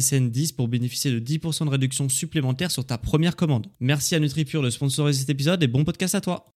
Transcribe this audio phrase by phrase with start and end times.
[0.00, 3.66] SSN 10 pour bénéficier de 10% de réduction supplémentaire sur ta première commande.
[3.80, 6.46] Merci à NutriPure de sponsoriser cet épisode et bon podcast à toi.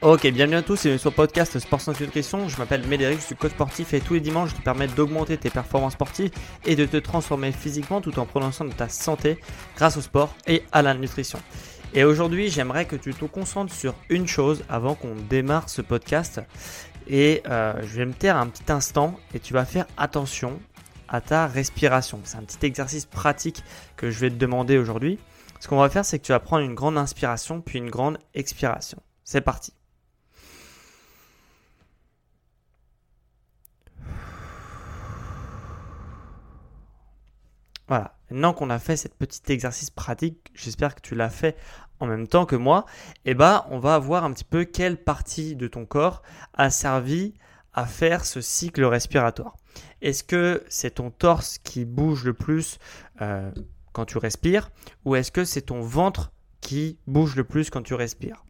[0.00, 2.48] Ok, bienvenue à tous, c'est sur le podcast Sport Santé Nutrition.
[2.48, 5.36] Je m'appelle Médéric, je suis coach sportif et tous les dimanches je te permets d'augmenter
[5.36, 6.30] tes performances sportives
[6.64, 9.38] et de te transformer physiquement tout en soin de ta santé
[9.76, 11.40] grâce au sport et à la nutrition.
[11.94, 16.40] Et aujourd'hui, j'aimerais que tu te concentres sur une chose avant qu'on démarre ce podcast.
[17.08, 20.60] Et euh, je vais me taire un petit instant et tu vas faire attention
[21.08, 22.20] à ta respiration.
[22.24, 23.62] C'est un petit exercice pratique
[23.96, 25.18] que je vais te demander aujourd'hui.
[25.60, 28.18] Ce qu'on va faire, c'est que tu vas prendre une grande inspiration puis une grande
[28.34, 28.98] expiration.
[29.24, 29.72] C'est parti.
[37.88, 38.14] Voilà.
[38.30, 41.56] Maintenant qu'on a fait cette petit exercice pratique, j'espère que tu l'as fait
[42.00, 42.84] en même temps que moi,
[43.24, 46.22] eh ben, on va voir un petit peu quelle partie de ton corps
[46.54, 47.34] a servi
[47.72, 49.56] à faire ce cycle respiratoire.
[50.02, 52.78] Est-ce que c'est ton torse qui bouge le plus
[53.20, 53.50] euh,
[53.92, 54.70] quand tu respires
[55.04, 58.44] ou est-ce que c'est ton ventre qui bouge le plus quand tu respires?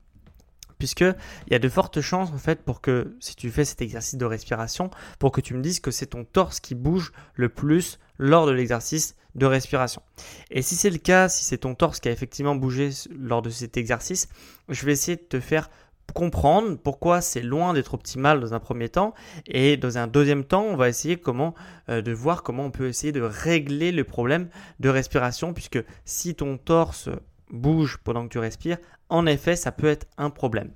[0.78, 1.14] Puisqu'il
[1.50, 4.24] y a de fortes chances en fait pour que si tu fais cet exercice de
[4.24, 8.46] respiration, pour que tu me dises que c'est ton torse qui bouge le plus lors
[8.46, 10.02] de l'exercice de respiration.
[10.50, 13.50] Et si c'est le cas, si c'est ton torse qui a effectivement bougé lors de
[13.50, 14.28] cet exercice,
[14.68, 15.70] je vais essayer de te faire
[16.14, 19.14] comprendre pourquoi c'est loin d'être optimal dans un premier temps
[19.46, 21.54] et dans un deuxième temps on va essayer comment
[21.90, 24.48] euh, de voir comment on peut essayer de régler le problème
[24.80, 27.10] de respiration puisque si ton torse
[27.50, 28.78] bouge pendant que tu respires
[29.08, 30.70] en effet ça peut être un problème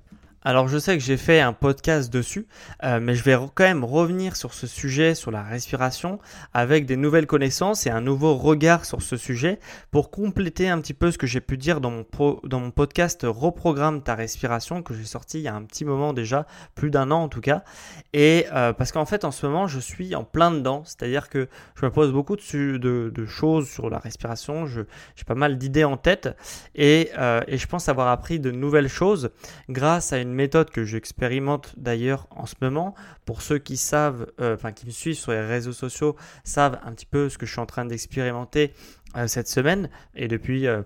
[0.45, 2.47] alors je sais que j'ai fait un podcast dessus,
[2.83, 6.19] euh, mais je vais quand même revenir sur ce sujet, sur la respiration,
[6.53, 9.59] avec des nouvelles connaissances et un nouveau regard sur ce sujet
[9.89, 12.05] pour compléter un petit peu ce que j'ai pu dire dans mon,
[12.43, 16.11] dans mon podcast Reprogramme ta respiration que j'ai sorti il y a un petit moment
[16.11, 16.45] déjà,
[16.75, 17.63] plus d'un an en tout cas.
[18.11, 21.47] Et euh, parce qu'en fait en ce moment je suis en plein dedans, c'est-à-dire que
[21.75, 24.83] je me pose beaucoup de, de, choses sur la respiration, j'ai
[25.25, 26.35] pas mal d'idées en tête
[26.77, 29.31] euh, et je pense avoir appris de nouvelles choses
[29.69, 32.95] grâce à une méthode que j'expérimente d'ailleurs en ce moment.
[33.25, 36.91] Pour ceux qui savent, euh, enfin qui me suivent sur les réseaux sociaux, savent un
[36.91, 38.73] petit peu ce que je suis en train d'expérimenter
[39.15, 40.81] euh, cette semaine et depuis euh,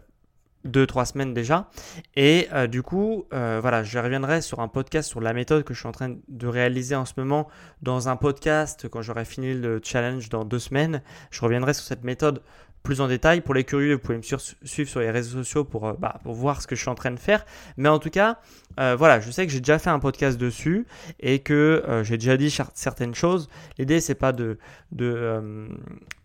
[0.63, 1.69] deux, trois semaines déjà.
[2.17, 5.87] Et du coup, voilà, je reviendrai sur un podcast sur la méthode que je suis
[5.87, 7.47] en train de réaliser en ce moment
[7.83, 11.03] dans un podcast quand j'aurai fini le challenge dans deux semaines.
[11.31, 12.41] Je reviendrai sur cette méthode
[12.83, 13.41] plus en détail.
[13.41, 16.61] Pour les curieux, vous pouvez me suivre sur les réseaux sociaux pour, bah, pour voir
[16.61, 17.45] ce que je suis en train de faire.
[17.75, 18.39] Mais en tout cas,
[18.79, 20.85] euh, voilà, je sais que j'ai déjà fait un podcast dessus
[21.19, 23.49] et que euh, j'ai déjà dit certaines choses.
[23.77, 24.57] L'idée, c'est pas de,
[24.91, 25.67] de, euh,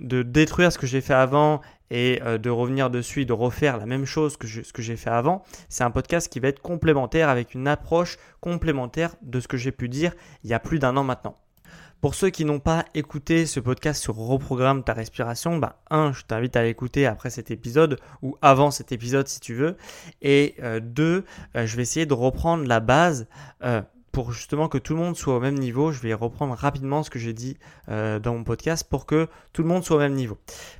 [0.00, 1.60] détruire ce que j'ai fait avant
[1.90, 5.44] et de revenir dessus de refaire la même chose que ce que j'ai fait avant.
[5.68, 9.72] C'est un podcast qui va être complémentaire avec une approche complémentaire de ce que j'ai
[9.72, 11.36] pu dire il y a plus d'un an maintenant.
[12.02, 16.24] Pour ceux qui n'ont pas écouté ce podcast sur Reprogramme ta respiration, bah, un, je
[16.24, 19.76] t'invite à l'écouter après cet épisode ou avant cet épisode si tu veux.
[20.20, 21.24] Et euh, deux,
[21.54, 23.28] euh, je vais essayer de reprendre la base
[23.62, 25.92] euh, pour justement que tout le monde soit au même niveau.
[25.92, 27.56] Je vais reprendre rapidement ce que j'ai dit
[27.86, 30.38] dans mon podcast pour que tout le monde soit au même niveau.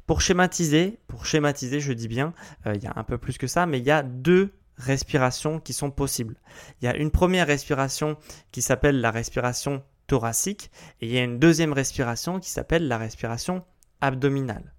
[0.09, 2.35] Pour schématiser, pour schématiser, je dis bien,
[2.67, 5.73] il y a un peu plus que ça, mais il y a deux respirations qui
[5.73, 6.35] sont possibles.
[6.81, 8.17] Il y a une première respiration
[8.51, 10.71] qui s'appelle la respiration thoracique
[11.01, 13.65] et il y a une deuxième respiration qui s'appelle la respiration
[14.01, 14.75] abdominale.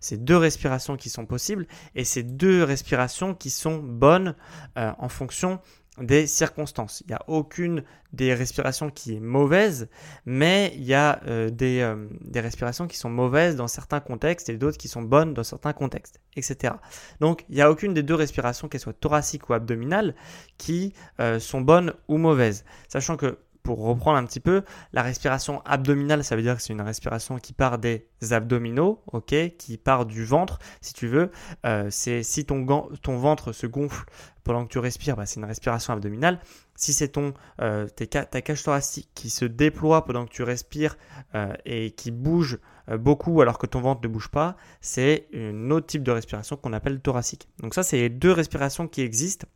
[0.00, 4.36] c'est deux respirations qui sont possibles et c'est deux respirations qui sont bonnes
[4.78, 5.60] euh, en fonction
[6.00, 7.02] des circonstances.
[7.02, 9.88] Il n'y a aucune des respirations qui est mauvaise,
[10.26, 14.48] mais il y a euh, des, euh, des, respirations qui sont mauvaises dans certains contextes
[14.48, 16.74] et d'autres qui sont bonnes dans certains contextes, etc.
[17.20, 20.14] Donc il n'y a aucune des deux respirations, qu'elles soient thoraciques ou abdominales,
[20.58, 20.94] qui
[21.38, 22.64] sont bonnes ou mauvaises.
[22.88, 24.62] Sachant que pour reprendre un petit peu,
[24.92, 29.34] la respiration abdominale, ça veut dire que c'est une respiration qui part des abdominaux, ok,
[29.56, 31.30] qui part du ventre, si tu veux.
[31.64, 32.64] Euh, c'est si ton,
[33.06, 34.04] ventre se gonfle
[34.44, 36.40] pendant que tu respires, bah, c'est une respiration abdominale.
[36.76, 37.32] Si c'est ton
[37.62, 40.98] euh, ta cage thoracique qui se déploie pendant que tu respires
[41.34, 42.58] euh, et qui bouge
[42.98, 46.74] beaucoup alors que ton ventre ne bouge pas, c'est un autre type de respiration qu'on
[46.74, 47.48] appelle thoracique.
[47.60, 49.46] Donc ça, c'est les deux respirations qui existent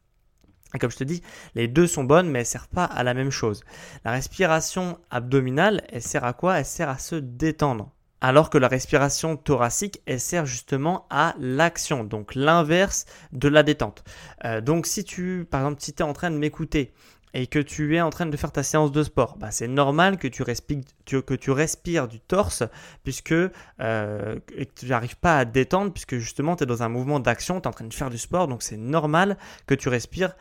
[0.78, 1.22] comme je te dis,
[1.54, 3.64] les deux sont bonnes, mais elles ne servent pas à la même chose.
[4.04, 6.58] La respiration abdominale, elle sert à quoi?
[6.58, 7.90] Elle sert à se détendre.
[8.20, 14.02] Alors que la respiration thoracique, elle sert justement à l'action, donc l'inverse de la détente.
[14.44, 16.92] Euh, donc si tu, par exemple, si tu es en train de m'écouter
[17.32, 20.18] et que tu es en train de faire ta séance de sport, bah, c'est normal
[20.18, 22.64] que tu, respires, du torse
[23.04, 24.40] puisque euh,
[24.74, 27.68] tu n'arrives pas à détendre puisque justement tu es dans un mouvement d'action, tu es
[27.68, 29.36] en train de faire du sport, donc c'est normal
[29.66, 30.34] que tu respires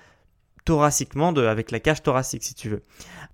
[0.68, 2.84] thoraciquement avec la cage thoracique si tu veux.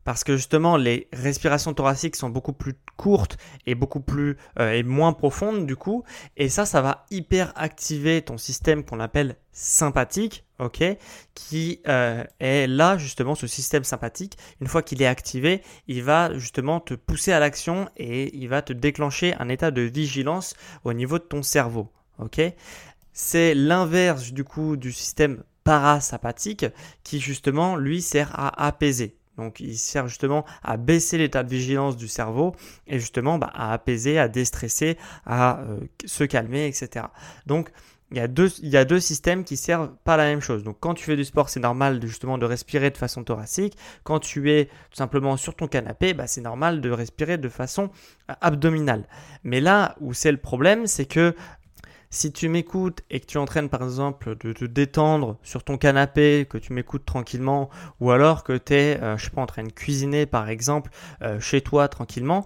[0.04, 4.84] Parce que justement les respirations thoraciques sont beaucoup plus courtes et beaucoup plus euh, et
[4.84, 6.04] moins profondes du coup
[6.38, 10.84] et ça ça va hyper activer ton système qu'on appelle sympathique, ok,
[11.34, 14.38] qui euh, est là justement ce système sympathique.
[14.62, 18.62] Une fois qu'il est activé, il va justement te pousser à l'action et il va
[18.62, 22.42] te déclencher un état de vigilance au niveau de ton cerveau, ok.
[23.12, 26.66] C'est l'inverse du coup du système parasympathique
[27.04, 29.16] qui justement lui sert à apaiser.
[29.38, 32.56] Donc il sert justement à baisser l'état de vigilance du cerveau
[32.88, 37.08] et justement bah, à apaiser, à déstresser, à euh, se calmer, etc.
[37.48, 37.72] Donc
[38.12, 40.64] il y, a deux, systèmes qui servent pas la même chose.
[40.64, 43.76] Donc quand tu fais du sport, c'est normal justement de respirer de façon thoracique.
[44.04, 47.90] Quand tu es tout simplement sur ton canapé, bah, c'est normal de respirer de façon
[48.40, 49.08] abdominale.
[49.44, 51.34] Mais là où c'est le problème, c'est que
[52.14, 56.46] si tu m'écoutes et que tu entraînes par exemple de te détendre sur ton canapé,
[56.48, 59.64] que tu m'écoutes tranquillement, ou alors que tu es, euh, je sais pas, en train
[59.64, 60.92] de cuisiner par exemple
[61.24, 62.46] euh, chez toi tranquillement,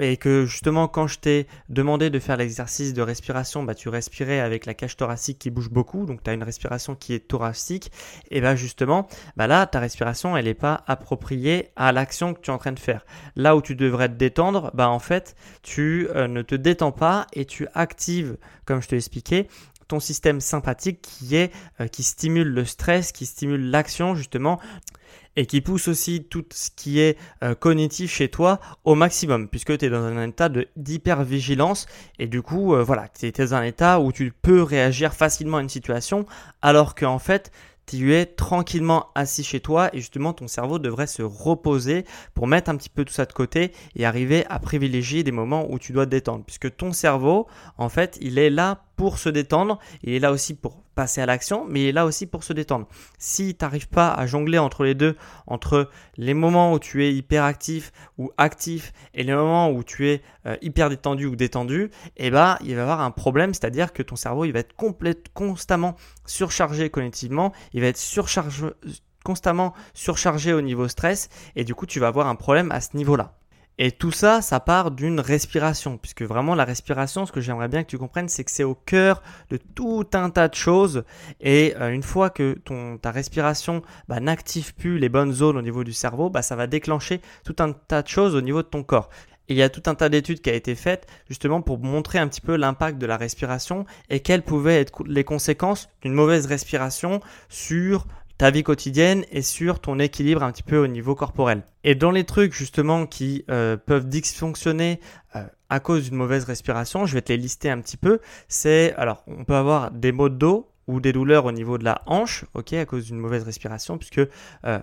[0.00, 4.40] et que justement quand je t'ai demandé de faire l'exercice de respiration, bah, tu respirais
[4.40, 7.92] avec la cage thoracique qui bouge beaucoup, donc tu as une respiration qui est thoracique,
[8.30, 12.50] et bah justement, bah là ta respiration elle n'est pas appropriée à l'action que tu
[12.50, 13.04] es en train de faire.
[13.36, 17.26] Là où tu devrais te détendre, bah en fait tu euh, ne te détends pas
[17.34, 19.48] et tu actives, comme je te l'ai expliqué,
[19.88, 24.60] ton système sympathique qui est euh, qui stimule le stress, qui stimule l'action justement
[25.36, 29.78] et qui pousse aussi tout ce qui est euh, cognitif chez toi au maximum puisque
[29.78, 31.86] tu es dans un état d'hypervigilance
[32.18, 35.58] et du coup euh, voilà, tu es dans un état où tu peux réagir facilement
[35.58, 36.26] à une situation
[36.62, 37.52] alors qu'en fait
[37.86, 42.04] tu es tranquillement assis chez toi et justement ton cerveau devrait se reposer
[42.34, 45.70] pour mettre un petit peu tout ça de côté et arriver à privilégier des moments
[45.70, 46.44] où tu dois te détendre.
[46.44, 47.46] Puisque ton cerveau
[47.78, 51.26] en fait il est là pour se détendre, il est là aussi pour passer à
[51.26, 52.88] l'action, mais il est là aussi pour se détendre.
[53.18, 55.16] Si tu n'arrives pas à jongler entre les deux,
[55.46, 60.08] entre les moments où tu es hyper actif ou actif et les moments où tu
[60.08, 63.92] es euh, hyper détendu ou détendu, eh ben, il va y avoir un problème, c'est-à-dire
[63.92, 68.66] que ton cerveau il va être complète, constamment surchargé cognitivement, il va être surchargé,
[69.24, 72.96] constamment surchargé au niveau stress et du coup tu vas avoir un problème à ce
[72.96, 73.34] niveau-là.
[73.78, 77.82] Et tout ça, ça part d'une respiration, puisque vraiment la respiration, ce que j'aimerais bien
[77.82, 81.04] que tu comprennes, c'est que c'est au cœur de tout un tas de choses.
[81.40, 85.62] Et euh, une fois que ton, ta respiration bah, n'active plus les bonnes zones au
[85.62, 88.68] niveau du cerveau, bah, ça va déclencher tout un tas de choses au niveau de
[88.68, 89.10] ton corps.
[89.48, 92.26] Il y a tout un tas d'études qui a été faites justement pour montrer un
[92.26, 97.20] petit peu l'impact de la respiration et quelles pouvaient être les conséquences d'une mauvaise respiration
[97.48, 98.06] sur
[98.38, 101.62] ta vie quotidienne et sur ton équilibre un petit peu au niveau corporel.
[101.84, 105.00] Et dans les trucs justement qui euh, peuvent dysfonctionner
[105.34, 108.20] euh, à cause d'une mauvaise respiration, je vais te les lister un petit peu.
[108.48, 111.84] C'est alors on peut avoir des maux de dos ou des douleurs au niveau de
[111.84, 114.20] la hanche, ok, à cause d'une mauvaise respiration, puisque
[114.64, 114.78] euh,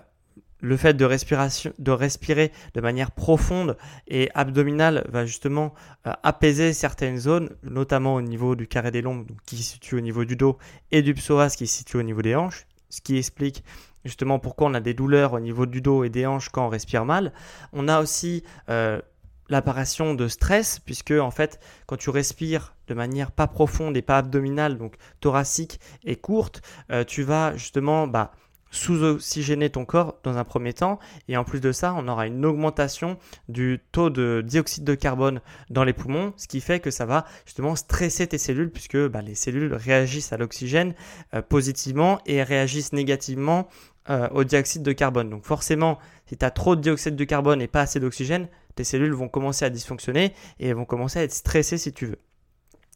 [0.60, 3.76] le fait de, respirer de manière profonde
[4.08, 9.58] et abdominale va justement apaiser certaines zones, notamment au niveau du carré des lombes, qui
[9.58, 10.56] se situe au niveau du dos,
[10.90, 13.64] et du psoas qui se situe au niveau des hanches ce qui explique
[14.04, 16.68] justement pourquoi on a des douleurs au niveau du dos et des hanches quand on
[16.68, 17.32] respire mal.
[17.72, 19.00] On a aussi euh,
[19.48, 24.18] l'apparition de stress, puisque en fait, quand tu respires de manière pas profonde et pas
[24.18, 28.32] abdominale, donc thoracique et courte, euh, tu vas justement bah,
[28.74, 30.98] sous-oxygéner ton corps dans un premier temps.
[31.28, 33.16] Et en plus de ça, on aura une augmentation
[33.48, 35.40] du taux de dioxyde de carbone
[35.70, 39.22] dans les poumons, ce qui fait que ça va justement stresser tes cellules puisque bah,
[39.22, 40.94] les cellules réagissent à l'oxygène
[41.34, 43.68] euh, positivement et réagissent négativement
[44.10, 45.30] euh, au dioxyde de carbone.
[45.30, 48.84] Donc forcément, si tu as trop de dioxyde de carbone et pas assez d'oxygène, tes
[48.84, 52.18] cellules vont commencer à dysfonctionner et vont commencer à être stressées si tu veux.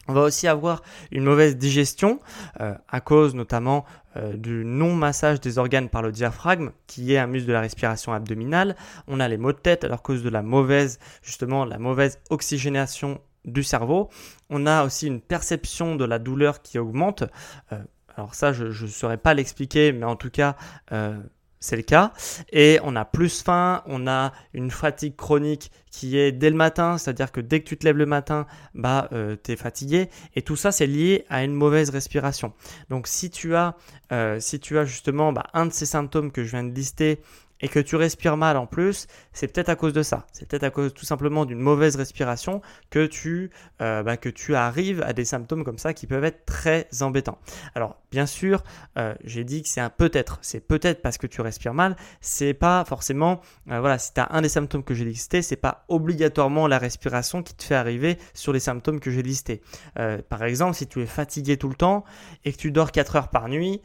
[0.08, 2.18] On va aussi avoir une mauvaise digestion
[2.60, 3.84] euh, à cause notamment
[4.16, 8.14] euh, du non-massage des organes par le diaphragme, qui est un muscle de la respiration
[8.14, 8.74] abdominale.
[9.06, 13.20] On a les maux de tête à cause de la mauvaise, justement, la mauvaise oxygénation
[13.44, 14.08] du cerveau.
[14.48, 17.24] On a aussi une perception de la douleur qui augmente.
[17.72, 17.82] Euh,
[18.16, 20.56] alors ça, je ne saurais pas l'expliquer, mais en tout cas,
[21.60, 22.12] c'est le cas.
[22.52, 26.98] Et on a plus faim, on a une fatigue chronique qui est dès le matin,
[26.98, 30.10] c'est-à-dire que dès que tu te lèves le matin, bah, euh, tu fatigué.
[30.36, 32.52] Et tout ça, c'est lié à une mauvaise respiration.
[32.90, 33.74] Donc si tu as,
[34.12, 37.20] euh, si tu as justement bah, un de ces symptômes que je viens de lister
[37.60, 40.26] et que tu respires mal en plus, c'est peut-être à cause de ça.
[40.32, 43.50] C'est peut-être à cause tout simplement d'une mauvaise respiration que tu,
[43.80, 47.38] euh, bah, que tu arrives à des symptômes comme ça qui peuvent être très embêtants.
[47.74, 48.62] Alors, bien sûr,
[48.96, 50.38] euh, j'ai dit que c'est un peut-être.
[50.42, 51.96] C'est peut-être parce que tu respires mal.
[52.20, 55.56] C'est pas forcément, euh, voilà, si tu as un des symptômes que j'ai listés, c'est
[55.56, 59.62] pas obligatoirement la respiration qui te fait arriver sur les symptômes que j'ai listés.
[60.28, 62.04] par exemple, si tu es fatigué tout le temps
[62.44, 63.80] et que tu dors 4 heures par nuit,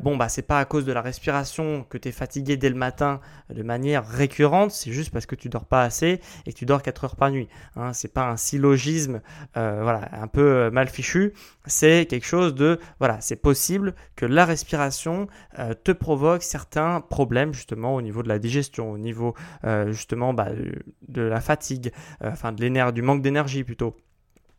[0.00, 2.74] bon, bah, c'est pas à cause de la respiration que tu es fatigué dès le
[2.74, 3.11] matin
[3.50, 6.82] de manière récurrente, c'est juste parce que tu dors pas assez et que tu dors
[6.82, 7.48] 4 heures par nuit.
[7.76, 9.20] Hein, c'est pas un syllogisme
[9.56, 11.32] euh, voilà, un peu euh, mal fichu,
[11.66, 15.26] c'est quelque chose de voilà, c'est possible que la respiration
[15.58, 19.34] euh, te provoque certains problèmes justement au niveau de la digestion, au niveau
[19.88, 20.48] justement bah,
[21.08, 21.92] de la fatigue,
[22.22, 23.96] enfin de du manque d'énergie plutôt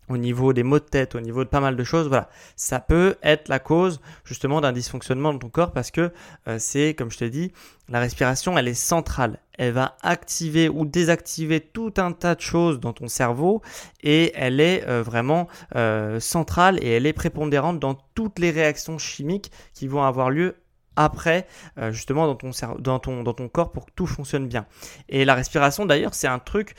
[0.10, 2.80] au niveau des maux de tête, au niveau de pas mal de choses, voilà, ça
[2.80, 6.12] peut être la cause justement d'un dysfonctionnement de ton corps parce que
[6.48, 7.52] euh, c'est, comme je t'ai dit,
[7.90, 9.40] la respiration, elle est centrale.
[9.58, 13.62] Elle va activer ou désactiver tout un tas de choses dans ton cerveau
[14.02, 18.98] et elle est euh, vraiment euh, centrale et elle est prépondérante dans toutes les réactions
[18.98, 20.56] chimiques qui vont avoir lieu
[20.96, 21.48] après
[21.90, 24.68] justement dans ton, dans, ton, dans ton corps pour que tout fonctionne bien.
[25.10, 26.76] Et la respiration d'ailleurs c'est un truc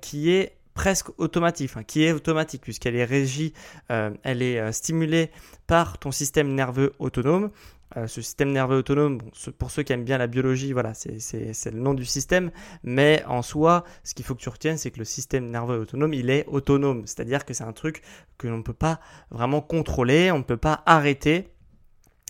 [0.00, 3.54] qui est presque automatique, qui est automatique puisqu'elle est régie,
[3.90, 5.30] euh, elle est euh, stimulée
[5.66, 7.50] par ton système nerveux autonome.
[7.96, 9.20] Euh, ce système nerveux autonome,
[9.58, 12.50] pour ceux qui aiment bien la biologie, voilà, c'est le nom du système,
[12.82, 16.12] mais en soi, ce qu'il faut que tu retiennes, c'est que le système nerveux autonome,
[16.12, 18.02] il est autonome, c'est-à-dire que c'est un truc
[18.38, 21.48] que l'on ne peut pas vraiment contrôler, on ne peut pas arrêter.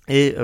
[0.08, 0.36] Et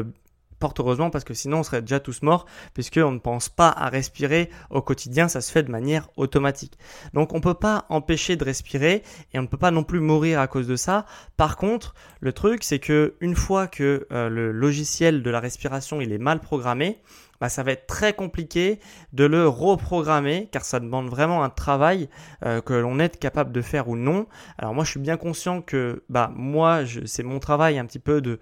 [0.78, 4.50] Heureusement parce que sinon on serait déjà tous morts puisqu'on ne pense pas à respirer
[4.70, 6.78] au quotidien, ça se fait de manière automatique.
[7.14, 9.02] Donc on ne peut pas empêcher de respirer
[9.32, 11.06] et on ne peut pas non plus mourir à cause de ça.
[11.36, 16.00] Par contre, le truc c'est que une fois que euh, le logiciel de la respiration
[16.00, 17.00] il est mal programmé,
[17.42, 18.78] bah, ça va être très compliqué
[19.12, 22.08] de le reprogrammer car ça demande vraiment un travail
[22.46, 24.26] euh, que l'on est capable de faire ou non.
[24.58, 28.20] Alors moi je suis bien conscient que bah moi c'est mon travail un petit peu
[28.20, 28.38] de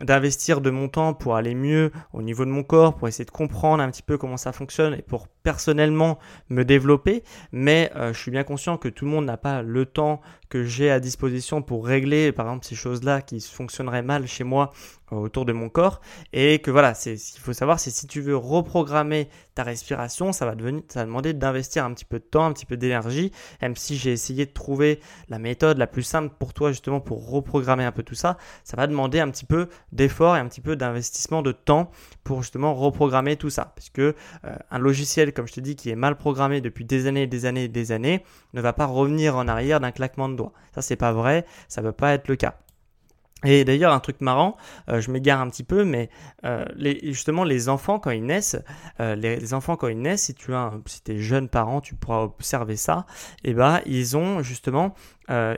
[0.00, 3.30] d'investir de, mon temps pour aller mieux au niveau de mon corps, pour essayer de
[3.30, 6.18] comprendre un petit peu comment ça fonctionne et pour personnellement
[6.48, 7.22] me développer.
[7.52, 10.64] Mais euh, je suis bien conscient que tout le monde n'a pas le temps que
[10.64, 14.72] j'ai à disposition pour régler par exemple ces choses-là qui fonctionneraient mal chez moi
[15.12, 16.00] euh, autour de mon corps
[16.32, 19.28] et que voilà c'est ce qu'il faut savoir c'est si tu veux reprogrammer
[19.62, 22.66] respiration ça va devenir ça va demander d'investir un petit peu de temps un petit
[22.66, 23.30] peu d'énergie.
[23.62, 27.30] Même si j'ai essayé de trouver la méthode la plus simple pour toi justement pour
[27.30, 30.60] reprogrammer un peu tout ça ça va demander un petit peu d'effort et un petit
[30.60, 31.90] peu d'investissement de temps
[32.24, 33.72] pour justement reprogrammer tout ça.
[33.76, 34.14] Puisque euh,
[34.70, 37.46] un logiciel comme je te dis qui est mal programmé depuis des années et des
[37.46, 40.40] années et des années ne va pas revenir en arrière d'un claquement de
[40.74, 42.54] ça, c'est pas vrai, ça ne peut pas être le cas.
[43.44, 44.56] Et d'ailleurs, un truc marrant,
[44.88, 46.10] euh, je m'égare un petit peu, mais
[46.44, 48.58] euh, justement, les enfants, quand ils naissent,
[49.00, 53.06] euh, les, enfants, quand ils naissent, si tu es jeune parent, tu pourras observer ça,
[53.42, 54.94] et eh ben, ils ont justement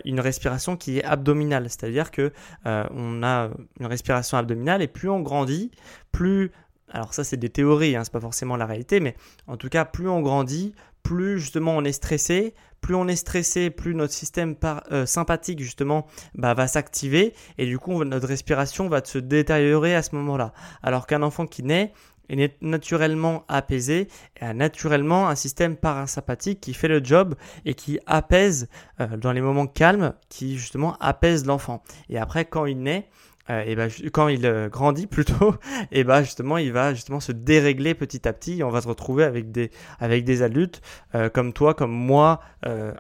[0.04, 1.64] une respiration qui est abdominale.
[1.70, 2.30] C'est-à-dire que
[2.66, 3.48] on a
[3.80, 5.70] une respiration abdominale, et plus on grandit,
[6.10, 6.52] plus
[6.90, 9.86] alors ça c'est des théories, hein, c'est pas forcément la réalité, mais en tout cas
[9.86, 14.56] plus on grandit, plus justement on est stressé, plus on est stressé, plus notre système
[14.90, 20.02] euh, sympathique justement bah, va s'activer et du coup notre respiration va se détériorer à
[20.02, 20.52] ce moment-là.
[20.82, 21.92] Alors qu'un enfant qui naît
[22.28, 24.08] est naturellement apaisé
[24.40, 28.68] et a naturellement un système parasympathique qui fait le job et qui apaise
[29.00, 31.82] euh, dans les moments calmes, qui justement apaise l'enfant.
[32.08, 33.08] Et après quand il naît,
[33.52, 35.54] euh, et ben, quand il euh, grandit plutôt,
[35.92, 38.60] et ben justement il va justement se dérégler petit à petit.
[38.60, 40.80] Et on va se retrouver avec des avec des adultes
[41.14, 42.40] euh, comme toi, comme moi,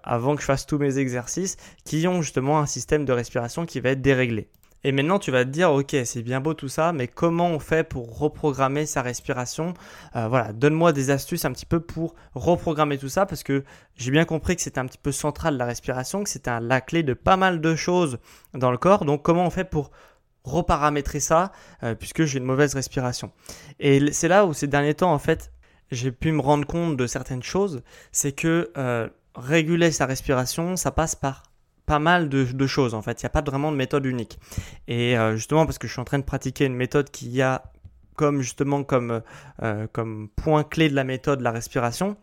[0.02, 3.80] avant que je fasse tous mes exercices, qui ont justement un système de respiration qui
[3.80, 4.48] va être déréglé.
[4.84, 7.60] Et maintenant, tu vas te dire, ok, c'est bien beau tout ça, mais comment on
[7.60, 9.74] fait pour reprogrammer sa respiration?
[10.12, 13.62] Voilà, donne-moi des astuces un petit peu pour reprogrammer tout ça, parce que
[13.96, 17.04] j'ai bien compris que c'était un petit peu central la respiration, que c'était la clé
[17.04, 18.18] de pas mal de choses
[18.54, 19.04] dans le corps.
[19.04, 19.92] Donc, comment on fait pour
[20.44, 23.30] reparamétrer ça, euh, puisque j'ai une mauvaise respiration
[23.78, 25.52] Et c'est là où ces derniers temps, en fait,
[25.90, 30.90] j'ai pu me rendre compte de certaines choses, c'est que euh, réguler sa respiration, ça
[30.90, 31.44] passe par
[31.86, 33.20] pas mal de, choses en fait.
[33.20, 34.38] Il n'y a pas vraiment de méthode unique.
[34.88, 37.64] Et euh, justement parce que je suis en train de pratiquer une méthode qui a
[38.16, 39.22] comme justement comme,
[39.62, 42.16] euh, comme point clé de la méthode la respiration.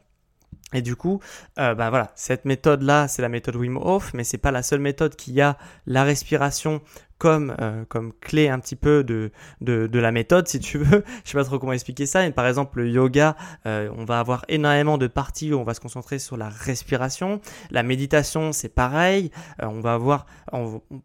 [0.73, 1.19] Et du coup,
[1.57, 4.79] euh, bah voilà, cette méthode-là, c'est la méthode Wim Hof, mais c'est pas la seule
[4.79, 5.57] méthode qui a
[5.87, 6.81] la respiration
[7.19, 11.03] comme, euh, comme clé un petit peu de, de, de, la méthode, si tu veux.
[11.25, 12.21] Je sais pas trop comment expliquer ça.
[12.21, 13.35] Mais par exemple, le yoga,
[13.67, 17.41] euh, on va avoir énormément de parties où on va se concentrer sur la respiration.
[17.69, 19.31] La méditation, c'est pareil.
[19.61, 20.25] Euh, on va avoir,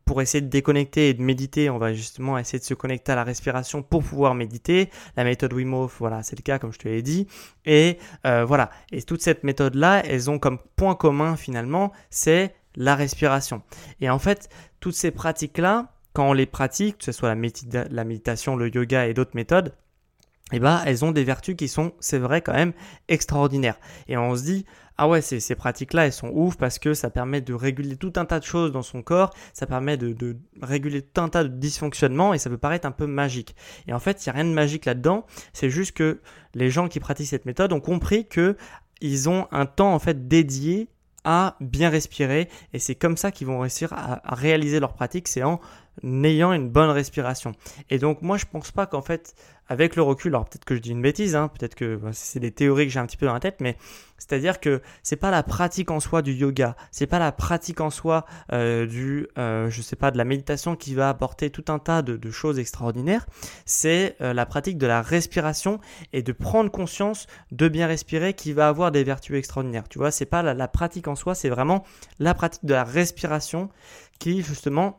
[0.04, 3.16] pour essayer de déconnecter et de méditer, on va justement essayer de se connecter à
[3.16, 4.90] la respiration pour pouvoir méditer.
[5.16, 7.26] La méthode Wim Hof, voilà, c'est le cas, comme je te l'ai dit.
[7.66, 8.70] Et voilà.
[8.92, 13.62] Et toute cette méthode-là, elles ont comme point commun finalement, c'est la respiration.
[14.00, 14.48] Et en fait,
[14.80, 19.14] toutes ces pratiques-là, quand on les pratique, que ce soit la, méditation, le yoga et
[19.14, 19.74] d'autres méthodes,
[20.52, 22.72] eh ben, elles ont des vertus qui sont, c'est vrai, quand même
[23.08, 23.78] extraordinaires.
[24.08, 24.66] Et on se dit,
[24.96, 28.24] ah ouais, ces, pratiques-là, elles sont ouf parce que ça permet de réguler tout un
[28.24, 32.32] tas de choses dans son corps, ça permet de, réguler tout un tas de dysfonctionnements
[32.32, 33.56] et ça peut paraître un peu magique.
[33.88, 36.20] Et en fait, il n'y a rien de magique là-dedans, c'est juste que
[36.54, 38.56] les gens qui pratiquent cette méthode ont compris que
[39.00, 40.88] ils ont un temps en fait dédié
[41.24, 45.26] à bien respirer et c'est comme ça qu'ils vont réussir à, à réaliser leur pratique,
[45.26, 45.58] c'est en
[46.02, 47.52] n'ayant une bonne respiration.
[47.90, 49.34] Et donc moi je pense pas qu'en fait
[49.68, 52.40] avec le recul, alors peut-être que je dis une bêtise, hein, peut-être que bah, c'est
[52.40, 53.76] des théories que j'ai un petit peu dans la tête, mais
[54.18, 57.90] c'est-à-dire que c'est pas la pratique en soi du yoga, c'est pas la pratique en
[57.90, 61.78] soi euh, du, euh, je sais pas, de la méditation qui va apporter tout un
[61.78, 63.26] tas de, choses extraordinaires,
[63.64, 65.80] c'est euh, la pratique de la respiration
[66.12, 69.88] et de prendre conscience de bien respirer qui va avoir des vertus extraordinaires.
[69.88, 71.84] Tu vois, c'est pas la pratique en soi, c'est vraiment
[72.18, 73.70] la pratique de la respiration
[74.18, 74.96] qui justement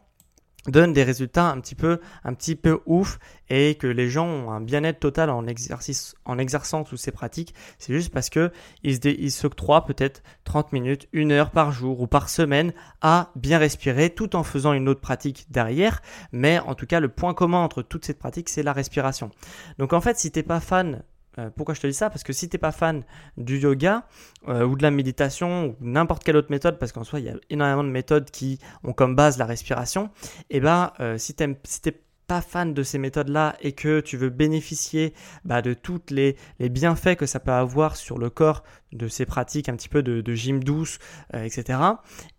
[0.67, 3.19] donne des résultats un petit peu un petit peu ouf
[3.49, 7.53] et que les gens ont un bien-être total en exercice en exerçant toutes ces pratiques.
[7.77, 8.51] C'est juste parce que
[8.83, 14.09] ils s'octroient peut-être 30 minutes une heure par jour ou par semaine à bien respirer
[14.09, 16.01] tout en faisant une autre pratique derrière.
[16.31, 19.29] Mais en tout cas le point commun entre toutes ces pratiques c'est la respiration.
[19.77, 21.03] Donc en fait si t'es pas fan
[21.37, 22.09] euh, pourquoi je te dis ça?
[22.09, 23.03] Parce que si tu n'es pas fan
[23.37, 24.07] du yoga
[24.47, 27.29] euh, ou de la méditation ou n'importe quelle autre méthode, parce qu'en soi il y
[27.29, 30.09] a énormément de méthodes qui ont comme base la respiration,
[30.49, 31.81] et eh ben euh, si tu si
[32.27, 37.15] pas fan de ces méthodes-là et que tu veux bénéficier bah, de tous les, bienfaits
[37.17, 40.63] que ça peut avoir sur le corps de ces pratiques un petit peu de, gym
[40.63, 40.97] douce,
[41.35, 41.77] etc.,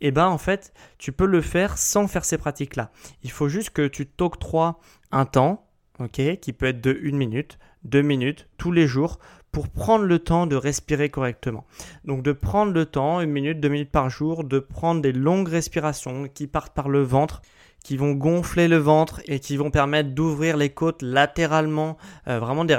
[0.00, 2.90] et ben en fait, tu peux le faire sans faire ces pratiques-là.
[3.22, 4.80] Il faut juste que tu t'octroies
[5.12, 5.68] un temps,
[6.00, 7.56] ok, qui peut être de une minute,
[7.86, 9.18] deux minutes tous les jours
[9.52, 11.64] pour prendre le temps de respirer correctement.
[12.04, 15.48] Donc de prendre le temps, une minute, deux minutes par jour, de prendre des longues
[15.48, 17.40] respirations qui partent par le ventre
[17.86, 21.96] qui vont gonfler le ventre et qui vont permettre d'ouvrir les côtes latéralement,
[22.26, 22.74] euh, vraiment des,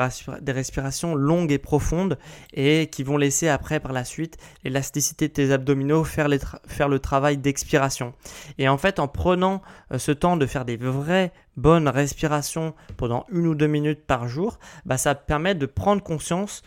[0.51, 2.19] respirations longues et profondes
[2.53, 7.37] et qui vont laisser après par la suite l'élasticité de tes abdominaux faire le travail
[7.37, 8.15] d'expiration.
[8.57, 9.61] Et en fait, en prenant
[9.93, 14.27] euh, ce temps de faire des vraies bonnes respirations pendant une ou deux minutes par
[14.27, 16.63] jour, bah, ça permet de prendre conscience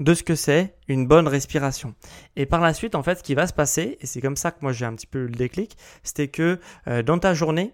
[0.00, 1.94] de ce que c'est une bonne respiration.
[2.34, 4.50] Et par la suite, en fait, ce qui va se passer, et c'est comme ça
[4.50, 7.72] que moi j'ai un petit peu le déclic, c'était que euh, dans ta journée,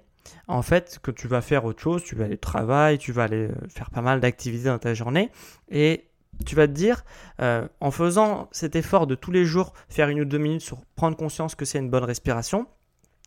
[0.49, 3.25] en fait, que tu vas faire autre chose, tu vas aller au travail, tu vas
[3.25, 5.31] aller euh, faire pas mal d'activités dans ta journée,
[5.71, 6.07] et
[6.47, 7.05] tu vas te dire,
[7.41, 10.81] euh, en faisant cet effort de tous les jours, faire une ou deux minutes sur
[10.97, 12.67] prendre conscience que c'est une bonne respiration,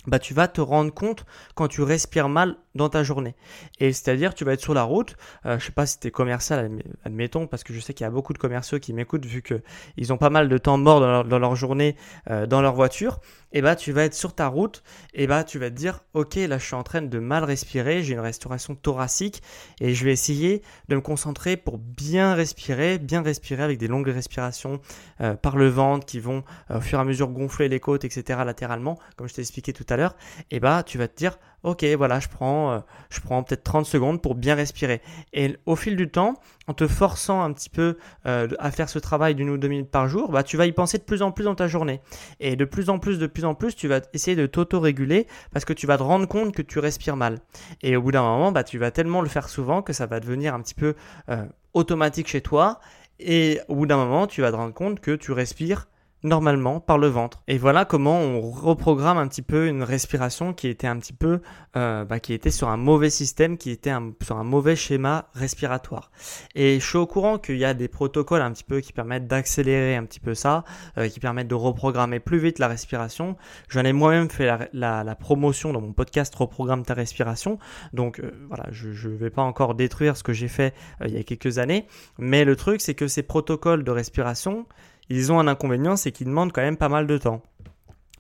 [0.08, 1.26] bah, tu vas te rendre compte
[1.56, 3.36] quand tu respires mal dans ta journée.
[3.80, 6.12] Et c'est-à-dire, tu vas être sur la route, euh, je sais pas si tu es
[6.12, 6.72] commercial,
[7.04, 10.14] admettons, parce que je sais qu'il y a beaucoup de commerciaux qui m'écoutent vu qu'ils
[10.14, 11.96] ont pas mal de temps mort dans leur, journée,
[12.30, 13.20] euh, dans leur voiture,
[13.52, 14.84] et bah tu vas être sur ta route,
[15.14, 18.02] et bah tu vas te dire, ok, là je suis en train de mal respirer,
[18.02, 19.44] j'ai une restauration thoracique,
[19.80, 24.08] et je vais essayer de me concentrer pour bien respirer, bien respirer avec des longues
[24.08, 24.80] respirations
[25.22, 28.40] euh, par le ventre qui vont au fur et à mesure gonfler les côtes, etc.
[28.46, 30.16] latéralement, comme je t'ai expliqué tout à l'heure,
[30.50, 33.86] et bah tu vas te dire, ok, voilà, je prends, euh, je prends peut-être 30
[33.86, 35.02] secondes pour bien respirer.
[35.32, 36.36] Et au fil du temps,
[36.68, 39.90] en te forçant un petit peu euh, à faire ce travail d'une ou deux minutes
[39.90, 42.02] par jour, bah, tu vas y penser de plus en plus dans ta journée.
[42.40, 45.66] Et de plus en plus, de plus en plus, tu vas essayer de t'auto-réguler parce
[45.66, 47.40] que tu vas te rendre compte que tu respires mal.
[47.82, 50.20] Et au bout d'un moment, bah, tu vas tellement le faire souvent que ça va
[50.20, 50.96] devenir un petit peu
[51.30, 52.80] euh, automatique chez toi.
[53.20, 55.88] Et au bout d'un moment, tu vas te rendre compte que tu respires
[56.24, 57.44] normalement par le ventre.
[57.48, 61.42] Et voilà comment on reprogramme un petit peu une respiration qui était un petit peu,
[61.76, 66.12] euh, bah, qui était sur un mauvais système, qui était sur un mauvais schéma respiratoire.
[66.56, 69.28] Et je suis au courant qu'il y a des protocoles un petit peu qui permettent
[69.28, 70.64] d'accélérer un petit peu ça,
[70.98, 73.36] euh, qui permettent de reprogrammer plus vite la respiration.
[73.70, 77.60] J'en ai moi-même fait la, promotion dans mon podcast Reprogramme ta respiration.
[77.94, 80.74] Donc euh, voilà, je ne vais pas encore détruire ce que j'ai fait
[81.06, 81.86] il y a quelques années.
[82.18, 84.66] Mais le truc, c'est que ces protocoles de respiration,
[85.10, 87.42] ils ont un inconvénient, c'est qu'ils demandent quand même pas mal de temps.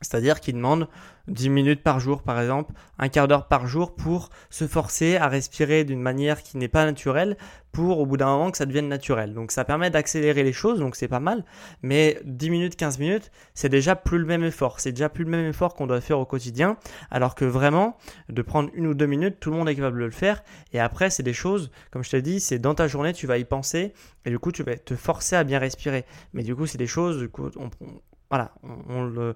[0.01, 0.87] C'est-à-dire qu'ils demandent
[1.27, 5.29] 10 minutes par jour, par exemple, un quart d'heure par jour pour se forcer à
[5.29, 7.37] respirer d'une manière qui n'est pas naturelle
[7.71, 9.33] pour au bout d'un moment que ça devienne naturel.
[9.33, 11.45] Donc ça permet d'accélérer les choses, donc c'est pas mal.
[11.81, 14.79] Mais 10 minutes, 15 minutes, c'est déjà plus le même effort.
[14.79, 16.77] C'est déjà plus le même effort qu'on doit faire au quotidien.
[17.09, 17.97] Alors que vraiment,
[18.29, 20.43] de prendre une ou deux minutes, tout le monde est capable de le faire.
[20.73, 23.37] Et après, c'est des choses, comme je te dis, c'est dans ta journée, tu vas
[23.37, 23.93] y penser.
[24.25, 26.05] Et du coup, tu vas te forcer à bien respirer.
[26.33, 27.69] Mais du coup, c'est des choses, du coup, on,
[28.29, 28.51] voilà,
[28.89, 29.35] on, le,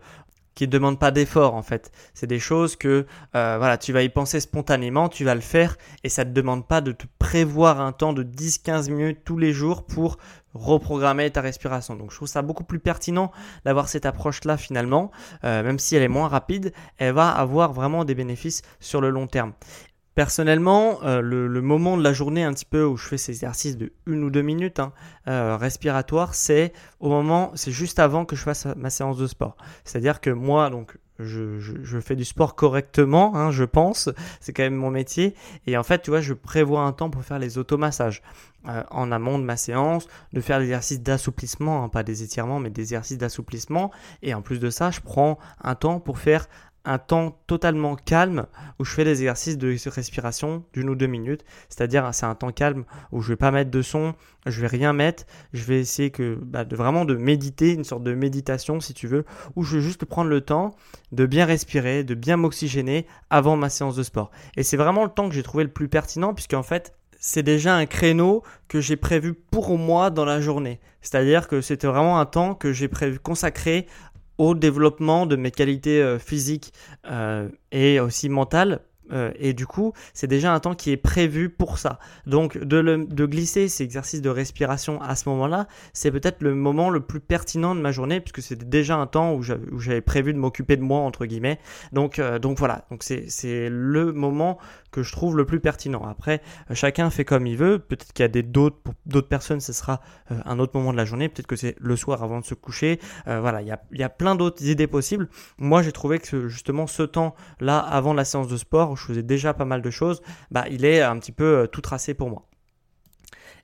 [0.58, 1.92] qui ne demandent pas d'effort en fait.
[2.16, 5.78] C'est des choses que euh, voilà, tu vas y penser spontanément, tu vas le faire
[6.04, 9.38] et ça ne te demande pas de te prévoir un temps de 10-15 minutes tous
[9.38, 10.18] les jours pour
[10.56, 11.96] reprogrammer ta respiration.
[11.96, 13.32] Donc je trouve ça beaucoup plus pertinent
[13.66, 15.12] d'avoir cette approche-là finalement,
[15.44, 19.12] euh, même si elle est moins rapide, elle va avoir vraiment des bénéfices sur le
[19.12, 19.54] long terme.
[20.18, 23.78] Personnellement, euh, le, moment de la journée un petit peu où je fais ces exercices
[23.78, 24.92] de une ou deux minutes hein,
[25.28, 29.58] euh, respiratoires, c'est au moment, c'est juste avant que je fasse ma séance de sport.
[29.84, 34.76] C'est-à-dire que moi, donc, je, fais du sport correctement, hein, je pense, c'est quand même
[34.76, 35.36] mon métier.
[35.68, 38.24] Et en fait, tu vois, je prévois un temps pour faire les automassages
[38.68, 42.60] euh, en amont de ma séance, de faire des exercices d'assouplissement, hein, pas des étirements,
[42.60, 43.92] mais des exercices d'assouplissement.
[44.24, 46.48] Et en plus de ça, je prends un temps pour faire
[46.88, 48.48] un temps totalement calme
[48.80, 51.44] où je fais des exercices de respiration d'une ou deux minutes.
[51.70, 54.94] C'est-à-dire, c'est un temps calme où je vais pas mettre de son, je vais rien
[54.94, 55.26] mettre.
[55.54, 59.08] Je vais essayer que, bah, de vraiment de méditer, une sorte de méditation si tu
[59.08, 60.76] veux, où je vais juste prendre le temps
[61.12, 64.32] de bien respirer, de bien m'oxygéner avant ma séance de sport.
[64.56, 67.76] Et c'est vraiment le temps que j'ai trouvé le plus pertinent puisqu'en fait, c'est déjà
[67.76, 70.80] un créneau que j'ai prévu pour moi dans la journée.
[71.02, 73.88] C'est-à-dire que c'était vraiment un temps que j'ai prévu consacré
[74.38, 76.74] au développement de mes qualités euh, physiques
[77.10, 81.50] euh, et aussi mentales euh, et du coup, c'est déjà un temps qui est prévu
[81.50, 82.00] pour ça.
[82.26, 87.00] Donc, de, glisser ces exercices de respiration à ce moment-là, c'est peut-être le moment le
[87.00, 90.78] plus pertinent de ma journée, puisque c'est déjà un temps où j'avais prévu de m'occuper
[90.78, 91.60] de moi, entre guillemets.
[91.92, 94.58] Donc, euh, donc voilà, donc c'est le moment
[94.92, 96.04] que je trouve le plus pertinent.
[96.04, 96.42] Après,
[96.72, 97.80] euh, chacun fait comme il veut.
[97.80, 101.30] Peut-être qu'il y a d'autres d'autres personnes, ce sera un autre moment de la journée.
[101.30, 103.00] Peut-être que c'est le soir avant de se coucher.
[103.26, 105.30] voilà, il y a, y a plein d'autres idées possibles.
[105.58, 109.54] Moi, j'ai trouvé que justement ce temps-là, avant la séance de sport, je faisais déjà
[109.54, 112.48] pas mal de choses, bah, il est un petit peu euh, tout tracé pour moi.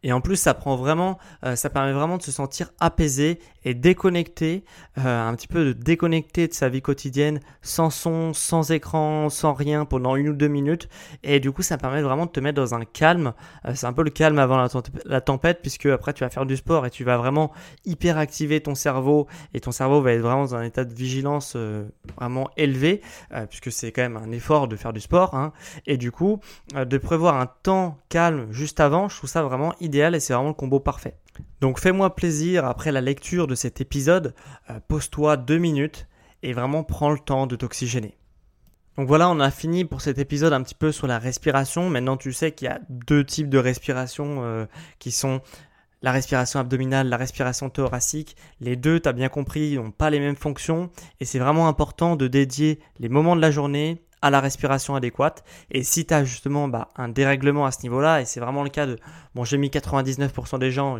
[0.03, 3.73] Et en plus, ça prend vraiment, euh, ça permet vraiment de se sentir apaisé et
[3.73, 4.63] déconnecté,
[4.97, 9.53] euh, un petit peu de déconnecter de sa vie quotidienne, sans son, sans écran, sans
[9.53, 10.89] rien pendant une ou deux minutes.
[11.23, 13.33] Et du coup, ça permet vraiment de te mettre dans un calme.
[13.73, 14.65] c'est un peu le calme avant
[15.05, 17.51] la, tempête, puisque après tu vas faire du sport et tu vas vraiment
[17.85, 21.57] hyper activer ton cerveau et ton cerveau va être vraiment dans un état de vigilance
[22.17, 23.01] vraiment élevé,
[23.49, 25.33] puisque c'est quand même un effort de faire du sport.
[25.35, 25.53] Hein.
[25.85, 26.39] Et du coup,
[26.75, 30.49] de prévoir un temps calme juste avant, je trouve ça vraiment idéal et c'est vraiment
[30.49, 31.15] le combo parfait.
[31.61, 34.33] Donc fais-moi plaisir après la lecture de cet épisode,
[34.69, 36.07] euh, pose-toi deux minutes
[36.41, 38.17] et vraiment prends le temps de t'oxygéner.
[38.97, 41.89] Donc voilà, on a fini pour cet épisode un petit peu sur la respiration.
[41.89, 44.65] Maintenant, tu sais qu'il y a deux types de respiration euh,
[44.99, 45.41] qui sont
[46.03, 48.35] la respiration abdominale, la respiration thoracique.
[48.59, 52.15] Les deux, tu as bien compris, n'ont pas les mêmes fonctions et c'est vraiment important
[52.15, 55.43] de dédier les moments de la journée à la respiration adéquate.
[55.69, 58.69] Et si tu as justement bah, un dérèglement à ce niveau-là, et c'est vraiment le
[58.69, 58.97] cas de,
[59.35, 60.97] bon j'ai mis 99% des gens,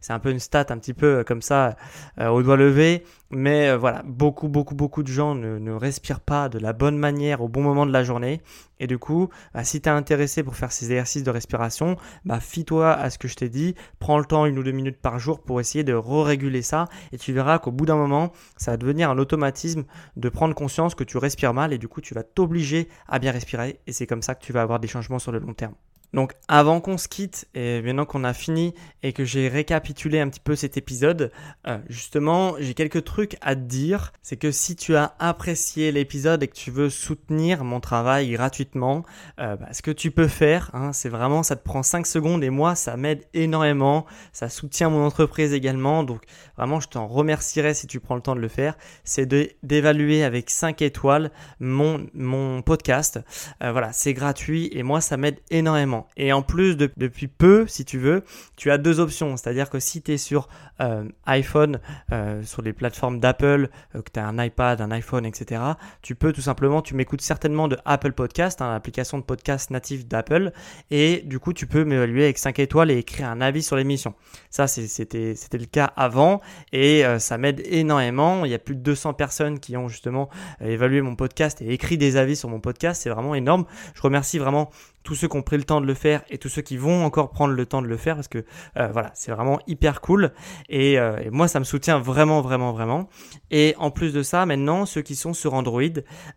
[0.00, 1.76] c'est un peu une stat un petit peu euh, comme ça
[2.18, 6.48] euh, au doigt levé, mais euh, voilà, beaucoup, beaucoup, beaucoup de gens ne, respirent pas
[6.48, 8.40] de la bonne manière au bon moment de la journée.
[8.80, 12.40] Et du coup, bah, si tu es intéressé pour faire ces exercices de respiration, bah,
[12.40, 13.74] fie-toi à ce que je t'ai dit.
[13.98, 16.86] Prends le temps, une ou deux minutes par jour, pour essayer de re-réguler ça.
[17.12, 19.84] Et tu verras qu'au bout d'un moment, ça va devenir un automatisme
[20.16, 21.72] de prendre conscience que tu respires mal.
[21.72, 23.80] Et du coup, tu vas t'obliger à bien respirer.
[23.86, 25.74] Et c'est comme ça que tu vas avoir des changements sur le long terme.
[26.14, 28.72] Donc avant qu'on se quitte et maintenant qu'on a fini
[29.02, 31.32] et que j'ai récapitulé un petit peu cet épisode,
[31.66, 34.12] euh, justement j'ai quelques trucs à te dire.
[34.22, 39.04] C'est que si tu as apprécié l'épisode et que tu veux soutenir mon travail gratuitement,
[39.40, 42.44] euh, bah, ce que tu peux faire, hein, c'est vraiment ça te prend 5 secondes
[42.44, 46.04] et moi ça m'aide énormément, ça soutient mon entreprise également.
[46.04, 46.22] Donc
[46.56, 48.78] vraiment je t'en remercierai si tu prends le temps de le faire.
[49.02, 49.26] C'est
[49.64, 53.18] d'évaluer avec 5 étoiles mon, podcast.
[53.64, 56.03] Euh, voilà, c'est gratuit et moi ça m'aide énormément.
[56.16, 58.24] Et en plus, depuis peu, si tu veux,
[58.56, 59.36] tu as deux options.
[59.36, 60.48] C'est-à-dire que si tu es sur
[60.80, 61.78] euh, iPhone,
[62.12, 65.62] euh, sur les plateformes d'Apple, euh, que tu as un iPad, un iPhone, etc.,
[66.02, 70.08] tu peux tout simplement, tu m'écoutes certainement de Apple Podcast, hein, l'application de podcast native
[70.08, 70.52] d'Apple,
[70.90, 74.14] et du coup, tu peux m'évaluer avec 5 étoiles et écrire un avis sur l'émission.
[74.50, 76.40] Ça, c'était le cas avant,
[76.72, 78.44] et ça m'aide énormément.
[78.44, 80.28] Il y a plus de 200 personnes qui ont justement
[80.60, 83.02] évalué mon podcast et écrit des avis sur mon podcast.
[83.02, 83.64] C'est vraiment énorme.
[83.94, 84.70] Je remercie vraiment
[85.04, 87.04] tous ceux qui ont pris le temps de le faire et tous ceux qui vont
[87.04, 88.44] encore prendre le temps de le faire parce que
[88.78, 90.32] euh, voilà, c'est vraiment hyper cool
[90.68, 93.08] et, euh, et, moi ça me soutient vraiment vraiment vraiment.
[93.50, 95.82] Et en plus de ça, maintenant ceux qui sont sur Android,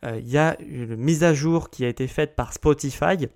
[0.06, 3.27] euh, il y a une mise à jour qui a été faite par Spotify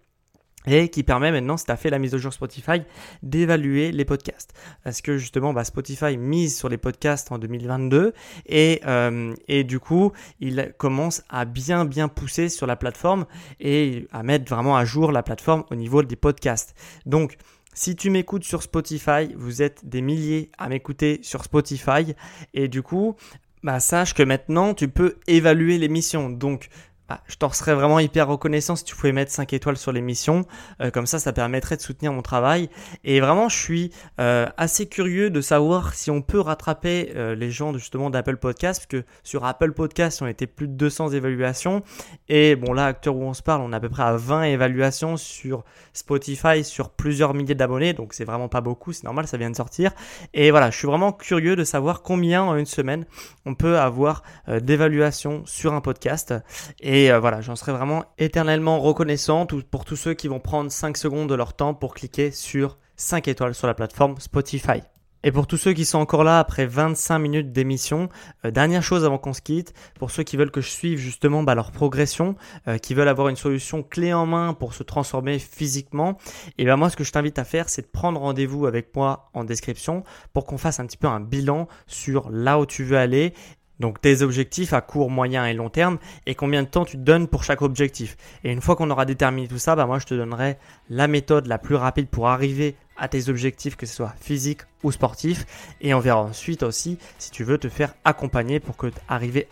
[0.68, 2.84] et qui permet maintenant, si tu as fait la mise au jour Spotify,
[3.24, 4.54] d'évaluer les podcasts.
[4.84, 8.14] Parce que justement, bah, Spotify mise sur les podcasts en 2022
[8.48, 13.26] et, euh, et du coup, il commence à bien bien pousser sur la plateforme
[13.60, 16.76] et à mettre vraiment à jour la plateforme au niveau des podcasts.
[17.06, 17.38] Donc,
[17.74, 22.16] si tu m'écoutes sur Spotify, vous êtes des milliers à m'écouter sur Spotify
[22.54, 23.16] et du coup,
[23.64, 26.30] bah, sache que maintenant tu peux évaluer l'émission.
[26.30, 26.70] Donc
[27.14, 30.46] ah, je t'en serais vraiment hyper reconnaissant si tu pouvais mettre 5 étoiles sur l'émission.
[30.80, 32.70] Euh, comme ça, ça permettrait de soutenir mon travail.
[33.04, 37.52] Et vraiment, je suis euh, assez curieux de savoir si on peut rattraper euh, les
[37.52, 38.80] gens justement d'Apple Podcast.
[38.80, 41.84] Parce que sur Apple Podcast, on était plus de 200 évaluations.
[42.30, 44.44] Et bon, là, acteur où on se parle, on est à peu près à 20
[44.44, 47.92] évaluations sur Spotify, sur plusieurs milliers d'abonnés.
[47.92, 48.94] Donc, c'est vraiment pas beaucoup.
[48.94, 49.92] C'est normal, ça vient de sortir.
[50.34, 53.06] Et voilà, je suis vraiment curieux de savoir combien en une semaine
[53.46, 56.34] on peut avoir d'évaluations sur un podcast.
[56.80, 60.72] Et et euh, voilà, j'en serais vraiment éternellement reconnaissant pour tous ceux qui vont prendre
[60.72, 64.82] 5 secondes de leur temps pour cliquer sur 5 étoiles sur la plateforme Spotify.
[65.24, 68.10] Et pour tous ceux qui sont encore là après 25 minutes d'émission,
[68.46, 71.42] euh, dernière chose avant qu'on se quitte, pour ceux qui veulent que je suive justement
[71.42, 72.36] bah, leur progression,
[72.68, 76.18] euh, qui veulent avoir une solution clé en main pour se transformer physiquement,
[76.58, 79.30] et bien moi ce que je t'invite à faire c'est de prendre rendez-vous avec moi
[79.34, 82.98] en description pour qu'on fasse un petit peu un bilan sur là où tu veux
[82.98, 83.34] aller
[83.82, 87.02] donc tes objectifs à court, moyen et long terme et combien de temps tu te
[87.02, 88.16] donnes pour chaque objectif.
[88.46, 90.58] Et une fois qu'on aura déterminé tout ça, bah moi je te donnerai
[90.90, 94.92] la méthode la plus rapide pour arriver à tes objectifs, que ce soit physique ou
[94.92, 95.46] sportif.
[95.82, 98.88] Et on verra ensuite aussi si tu veux te faire accompagner pour que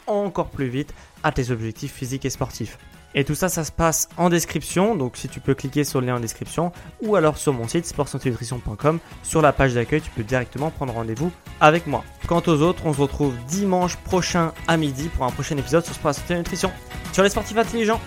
[0.07, 2.77] encore plus vite à tes objectifs physiques et sportifs.
[3.15, 4.95] Et tout ça, ça se passe en description.
[4.95, 7.85] Donc, si tu peux cliquer sur le lien en description ou alors sur mon site
[7.85, 12.03] sportsanténutrition.com, sur la page d'accueil, tu peux directement prendre rendez-vous avec moi.
[12.27, 15.95] Quant aux autres, on se retrouve dimanche prochain à midi pour un prochain épisode sur
[15.95, 16.71] Sport Santé Nutrition.
[17.11, 17.99] Sur les sportifs intelligents